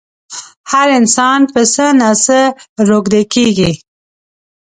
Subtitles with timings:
[0.71, 2.39] هر انسان په څه نه څه
[2.89, 3.71] روږدی کېږي.